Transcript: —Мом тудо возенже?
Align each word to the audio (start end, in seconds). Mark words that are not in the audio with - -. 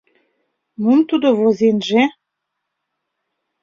—Мом 0.81 0.99
тудо 1.09 1.27
возенже? 1.39 2.01